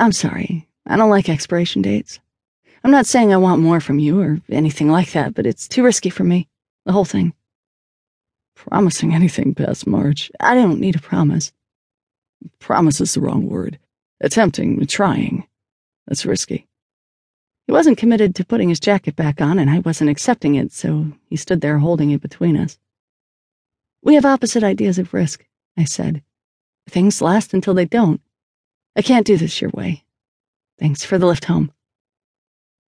I'm 0.00 0.12
sorry. 0.12 0.66
I 0.86 0.96
don't 0.96 1.10
like 1.10 1.28
expiration 1.28 1.82
dates. 1.82 2.20
I'm 2.82 2.90
not 2.90 3.04
saying 3.04 3.34
I 3.34 3.36
want 3.36 3.60
more 3.60 3.80
from 3.80 3.98
you 3.98 4.18
or 4.18 4.40
anything 4.48 4.90
like 4.90 5.12
that, 5.12 5.34
but 5.34 5.46
it's 5.46 5.68
too 5.68 5.82
risky 5.82 6.08
for 6.08 6.24
me. 6.24 6.48
The 6.86 6.92
whole 6.92 7.04
thing. 7.04 7.34
Promising 8.56 9.14
anything 9.14 9.54
past 9.54 9.86
March. 9.86 10.30
I 10.40 10.54
don't 10.54 10.80
need 10.80 10.96
a 10.96 11.00
promise. 11.00 11.52
Promise 12.58 13.02
is 13.02 13.12
the 13.12 13.20
wrong 13.20 13.46
word. 13.46 13.78
Attempting, 14.22 14.86
trying. 14.86 15.46
That's 16.06 16.24
risky. 16.24 16.66
He 17.66 17.72
wasn't 17.72 17.98
committed 17.98 18.34
to 18.36 18.44
putting 18.46 18.70
his 18.70 18.80
jacket 18.80 19.16
back 19.16 19.42
on, 19.42 19.58
and 19.58 19.68
I 19.68 19.80
wasn't 19.80 20.08
accepting 20.08 20.54
it, 20.54 20.72
so 20.72 21.12
he 21.28 21.36
stood 21.36 21.60
there 21.60 21.78
holding 21.78 22.10
it 22.10 22.22
between 22.22 22.56
us. 22.56 22.78
We 24.02 24.14
have 24.14 24.24
opposite 24.24 24.64
ideas 24.64 24.98
of 24.98 25.12
risk, 25.12 25.46
I 25.76 25.84
said. 25.84 26.22
Things 26.88 27.20
last 27.20 27.52
until 27.52 27.74
they 27.74 27.84
don't. 27.84 28.22
I 28.96 29.02
can't 29.02 29.26
do 29.26 29.36
this 29.36 29.60
your 29.60 29.70
way. 29.70 30.04
Thanks 30.78 31.04
for 31.04 31.18
the 31.18 31.26
lift 31.26 31.44
home. 31.44 31.72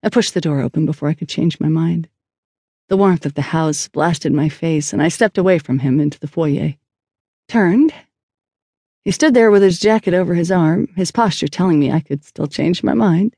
I 0.02 0.08
pushed 0.08 0.34
the 0.34 0.40
door 0.40 0.60
open 0.60 0.86
before 0.86 1.08
I 1.08 1.14
could 1.14 1.28
change 1.28 1.60
my 1.60 1.68
mind. 1.68 2.08
The 2.88 2.96
warmth 2.96 3.24
of 3.24 3.34
the 3.34 3.42
house 3.42 3.88
blasted 3.88 4.32
my 4.32 4.48
face, 4.48 4.92
and 4.92 5.00
I 5.02 5.08
stepped 5.08 5.38
away 5.38 5.58
from 5.58 5.78
him 5.78 6.00
into 6.00 6.18
the 6.18 6.26
foyer. 6.26 6.74
Turned. 7.48 7.94
He 9.04 9.10
stood 9.12 9.34
there 9.34 9.50
with 9.50 9.62
his 9.62 9.78
jacket 9.78 10.14
over 10.14 10.34
his 10.34 10.50
arm, 10.50 10.88
his 10.96 11.12
posture 11.12 11.48
telling 11.48 11.78
me 11.78 11.90
I 11.90 12.00
could 12.00 12.24
still 12.24 12.46
change 12.46 12.82
my 12.82 12.94
mind. 12.94 13.36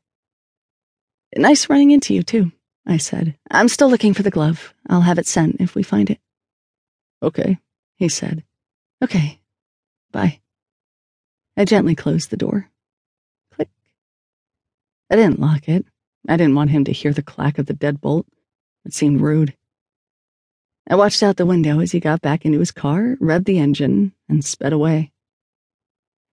Nice 1.37 1.69
running 1.69 1.91
into 1.91 2.15
you, 2.15 2.23
too, 2.23 2.53
I 2.87 2.97
said. 2.97 3.37
I'm 3.51 3.69
still 3.69 3.91
looking 3.91 4.15
for 4.15 4.23
the 4.23 4.31
glove. 4.31 4.73
I'll 4.89 5.03
have 5.03 5.19
it 5.19 5.27
sent 5.27 5.61
if 5.61 5.75
we 5.75 5.83
find 5.83 6.11
it. 6.11 6.21
Okay, 7.23 7.59
he 7.97 8.09
said. 8.09 8.45
Okay. 9.03 9.41
Bye. 10.13 10.41
I 11.57 11.65
gently 11.65 11.95
closed 11.95 12.31
the 12.31 12.37
door. 12.37 12.69
Click. 13.53 13.69
I 15.11 15.17
didn't 15.17 15.41
lock 15.41 15.69
it. 15.69 15.87
I 16.29 16.37
didn't 16.37 16.55
want 16.55 16.71
him 16.71 16.85
to 16.85 16.93
hear 16.93 17.13
the 17.13 17.23
clack 17.23 17.59
of 17.59 17.67
the 17.67 17.75
deadbolt. 17.75 18.25
It 18.85 18.95
seemed 18.95 19.21
rude. 19.21 19.55
I 20.89 20.97
watched 20.97 21.23
out 21.23 21.37
the 21.37 21.47
window 21.47 21.81
as 21.81 21.93
he 21.93 22.01
got 22.01 22.21
back 22.21 22.45
into 22.45 22.59
his 22.59 22.71
car, 22.71 23.17
revved 23.21 23.47
the 23.47 23.59
engine, 23.59 24.13
and 24.29 24.45
sped 24.45 24.73
away. 24.73 25.13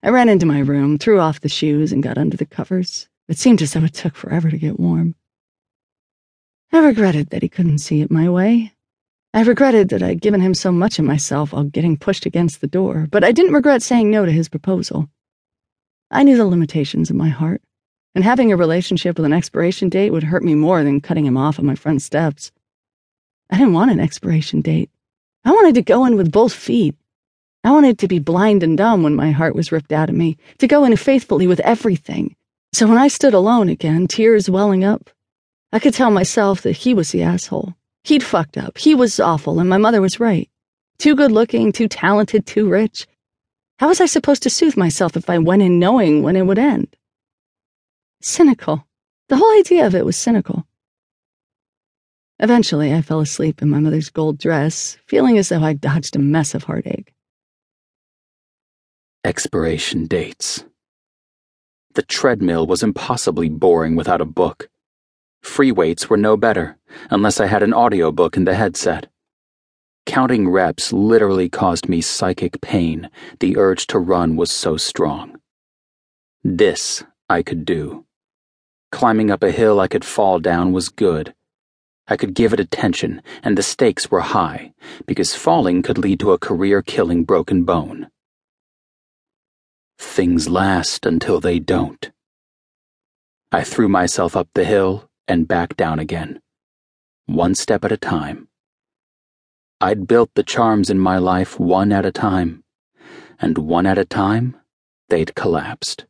I 0.04 0.10
ran 0.10 0.30
into 0.30 0.46
my 0.46 0.60
room, 0.60 0.98
threw 0.98 1.20
off 1.20 1.42
the 1.42 1.50
shoes, 1.50 1.92
and 1.92 2.04
got 2.04 2.18
under 2.18 2.36
the 2.36 2.46
covers. 2.46 3.08
It 3.28 3.38
seemed 3.38 3.62
as 3.62 3.74
though 3.74 3.84
it 3.84 3.94
took 3.94 4.16
forever 4.16 4.50
to 4.50 4.58
get 4.58 4.80
warm. 4.80 5.16
I 6.74 6.80
regretted 6.80 7.30
that 7.30 7.44
he 7.44 7.50
couldn't 7.50 7.78
see 7.78 8.02
it 8.02 8.10
my 8.12 8.28
way. 8.30 8.74
I 9.34 9.44
regretted 9.44 9.90
that 9.90 10.04
I'd 10.04 10.22
given 10.22 10.42
him 10.42 10.54
so 10.54 10.72
much 10.72 11.00
of 11.00 11.06
myself 11.06 11.54
while 11.54 11.64
getting 11.64 11.96
pushed 11.98 12.26
against 12.26 12.60
the 12.60 12.68
door, 12.68 13.08
but 13.10 13.24
I 13.24 13.32
didn't 13.32 13.54
regret 13.54 13.82
saying 13.82 14.12
no 14.12 14.26
to 14.26 14.32
his 14.32 14.50
proposal. 14.50 15.08
I 16.10 16.24
knew 16.24 16.36
the 16.36 16.46
limitations 16.46 17.10
of 17.10 17.16
my 17.16 17.30
heart 17.30 17.62
and 18.14 18.24
having 18.24 18.52
a 18.52 18.58
relationship 18.58 19.18
with 19.18 19.26
an 19.26 19.32
expiration 19.32 19.88
date 19.88 20.12
would 20.12 20.24
hurt 20.24 20.44
me 20.44 20.54
more 20.54 20.84
than 20.84 21.00
cutting 21.00 21.26
him 21.26 21.38
off 21.38 21.60
on 21.60 21.66
my 21.66 21.76
front 21.76 22.02
steps. 22.02 22.52
I 23.50 23.58
didn't 23.58 23.74
want 23.74 23.92
an 23.92 24.02
expiration 24.02 24.60
date. 24.60 24.90
I 25.46 25.52
wanted 25.52 25.76
to 25.76 25.82
go 25.82 26.06
in 26.06 26.18
with 26.18 26.32
both 26.32 26.54
feet. 26.54 26.96
I 27.64 27.72
wanted 27.72 28.00
to 28.00 28.08
be 28.10 28.20
blind 28.20 28.64
and 28.64 28.78
dumb 28.78 29.02
when 29.02 29.16
my 29.16 29.32
heart 29.32 29.56
was 29.56 29.72
ripped 29.72 29.94
out 29.94 30.10
of 30.10 30.16
me, 30.16 30.38
to 30.58 30.68
go 30.68 30.84
in 30.84 30.96
faithfully 30.98 31.48
with 31.48 31.60
everything. 31.62 32.36
So 32.74 32.88
when 32.88 32.98
I 32.98 33.08
stood 33.08 33.34
alone 33.34 33.70
again, 33.70 34.08
tears 34.08 34.50
welling 34.50 34.84
up, 34.84 35.10
I 35.72 35.80
could 35.80 35.94
tell 35.94 36.12
myself 36.12 36.62
that 36.64 36.78
he 36.78 36.94
was 36.94 37.12
the 37.12 37.24
asshole. 37.24 37.76
He'd 38.04 38.24
fucked 38.24 38.58
up. 38.58 38.78
He 38.78 38.96
was 38.96 39.20
awful, 39.20 39.60
and 39.60 39.70
my 39.70 39.78
mother 39.78 40.02
was 40.02 40.20
right. 40.20 40.50
Too 40.98 41.16
good 41.16 41.32
looking, 41.32 41.72
too 41.72 41.88
talented, 41.88 42.46
too 42.46 42.70
rich. 42.70 43.08
How 43.80 43.88
was 43.88 44.02
I 44.02 44.06
supposed 44.06 44.44
to 44.44 44.50
soothe 44.50 44.78
myself 44.78 45.18
if 45.18 45.30
I 45.30 45.38
went 45.38 45.62
in 45.62 45.80
knowing 45.80 46.24
when 46.24 46.36
it 46.36 46.46
would 46.46 46.60
end? 46.60 46.96
Cynical. 48.22 48.88
The 49.30 49.38
whole 49.38 49.60
idea 49.60 49.86
of 49.86 49.96
it 49.96 50.06
was 50.06 50.18
cynical. 50.18 50.68
Eventually, 52.40 52.92
I 52.92 53.04
fell 53.04 53.20
asleep 53.20 53.62
in 53.62 53.70
my 53.70 53.80
mother's 53.80 54.10
gold 54.10 54.40
dress, 54.40 54.98
feeling 55.06 55.38
as 55.38 55.50
though 55.50 55.62
I'd 55.62 55.80
dodged 55.80 56.16
a 56.16 56.20
mess 56.20 56.56
of 56.56 56.64
heartache. 56.64 57.14
Expiration 59.24 60.08
dates. 60.08 60.66
The 61.94 62.02
treadmill 62.02 62.66
was 62.66 62.82
impossibly 62.82 63.48
boring 63.48 63.96
without 63.96 64.22
a 64.22 64.26
book. 64.26 64.71
Free 65.42 65.72
weights 65.72 66.10
were 66.10 66.18
no 66.18 66.38
better, 66.38 66.78
unless 67.10 67.40
I 67.40 67.48
had 67.48 67.64
an 67.64 67.74
audiobook 67.74 68.38
in 68.38 68.46
the 68.46 68.56
headset. 68.56 69.08
Counting 70.06 70.50
reps 70.50 70.92
literally 70.92 71.50
caused 71.50 71.88
me 71.88 72.02
psychic 72.02 72.62
pain. 72.62 73.10
The 73.40 73.58
urge 73.58 73.88
to 73.88 74.00
run 74.00 74.36
was 74.36 74.52
so 74.52 74.78
strong. 74.78 75.40
This 76.44 77.04
I 77.30 77.44
could 77.44 77.66
do. 77.66 78.06
Climbing 78.92 79.32
up 79.32 79.44
a 79.44 79.52
hill 79.52 79.80
I 79.80 79.88
could 79.88 80.04
fall 80.04 80.40
down 80.40 80.74
was 80.74 80.90
good. 80.90 81.34
I 82.08 82.18
could 82.18 82.34
give 82.34 82.52
it 82.52 82.60
attention, 82.60 83.22
and 83.44 83.58
the 83.58 83.64
stakes 83.64 84.12
were 84.12 84.22
high, 84.22 84.74
because 85.06 85.36
falling 85.36 85.82
could 85.82 85.98
lead 85.98 86.20
to 86.22 86.32
a 86.32 86.40
career 86.40 86.82
killing 86.82 87.24
broken 87.24 87.64
bone. 87.64 88.10
Things 89.98 90.50
last 90.50 91.06
until 91.06 91.40
they 91.40 91.60
don't. 91.60 92.12
I 93.52 93.64
threw 93.64 93.88
myself 93.88 94.36
up 94.36 94.50
the 94.54 94.66
hill 94.66 95.10
and 95.28 95.48
back 95.48 95.76
down 95.76 96.00
again, 96.00 96.42
one 97.26 97.56
step 97.56 97.86
at 97.86 97.92
a 97.92 97.98
time. 97.98 98.48
I'd 99.80 100.08
built 100.08 100.32
the 100.36 100.44
charms 100.44 100.90
in 100.90 101.00
my 101.00 101.18
life 101.18 101.60
one 101.60 101.92
at 101.92 102.06
a 102.06 102.12
time, 102.12 102.64
and 103.40 103.58
one 103.58 103.86
at 103.86 103.98
a 103.98 104.06
time, 104.06 104.58
they'd 105.10 105.34
collapsed. 105.36 106.06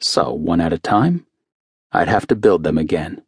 So, 0.00 0.32
one 0.32 0.60
at 0.60 0.72
a 0.72 0.78
time, 0.78 1.26
I'd 1.90 2.08
have 2.08 2.26
to 2.28 2.36
build 2.36 2.62
them 2.62 2.78
again. 2.78 3.22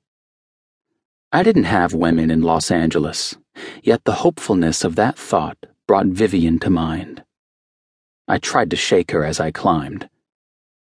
I 1.33 1.43
didn't 1.43 1.65
have 1.65 1.95
women 1.95 2.31
in 2.31 2.43
Los 2.43 2.71
Angeles, 2.71 3.37
yet 3.83 4.05
the 4.05 4.23
hopefulness 4.23 4.85
of 4.85 4.97
that 4.97 5.19
thought 5.19 5.59
brought 5.87 6.07
Vivian 6.07 6.59
to 6.61 6.71
mind. 6.71 7.25
I 8.29 8.39
tried 8.39 8.71
to 8.71 8.77
shake 8.77 9.11
her 9.11 9.25
as 9.25 9.41
I 9.41 9.51
climbed. 9.51 10.09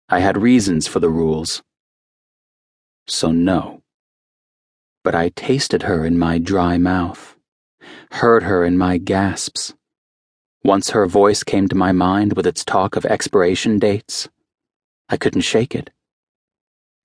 I 0.09 0.19
had 0.19 0.41
reasons 0.41 0.87
for 0.87 0.99
the 0.99 1.09
rules. 1.09 1.63
So, 3.11 3.33
no. 3.33 3.83
But 5.03 5.15
I 5.15 5.29
tasted 5.35 5.83
her 5.83 6.05
in 6.05 6.17
my 6.17 6.37
dry 6.37 6.77
mouth, 6.77 7.35
heard 8.13 8.43
her 8.43 8.63
in 8.63 8.77
my 8.77 8.97
gasps. 8.99 9.73
Once 10.63 10.91
her 10.91 11.05
voice 11.05 11.43
came 11.43 11.67
to 11.67 11.75
my 11.75 11.91
mind 11.91 12.37
with 12.37 12.47
its 12.47 12.63
talk 12.63 12.95
of 12.95 13.05
expiration 13.05 13.79
dates, 13.79 14.29
I 15.09 15.17
couldn't 15.17 15.41
shake 15.41 15.75
it. 15.75 15.89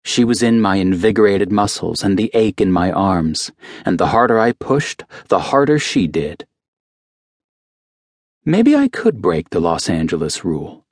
She 0.04 0.22
was 0.22 0.44
in 0.44 0.60
my 0.60 0.76
invigorated 0.76 1.50
muscles 1.50 2.04
and 2.04 2.16
the 2.16 2.30
ache 2.34 2.60
in 2.60 2.70
my 2.70 2.92
arms, 2.92 3.50
and 3.84 3.98
the 3.98 4.06
harder 4.14 4.38
I 4.38 4.52
pushed, 4.52 5.02
the 5.26 5.40
harder 5.50 5.80
she 5.80 6.06
did. 6.06 6.46
Maybe 8.44 8.76
I 8.76 8.86
could 8.86 9.20
break 9.20 9.50
the 9.50 9.60
Los 9.60 9.90
Angeles 9.90 10.44
rule. 10.44 10.85